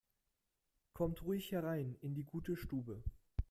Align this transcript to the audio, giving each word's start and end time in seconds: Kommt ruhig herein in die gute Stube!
Kommt 0.93 1.21
ruhig 1.21 1.51
herein 1.51 1.95
in 2.01 2.15
die 2.15 2.23
gute 2.23 2.55
Stube! 2.57 3.03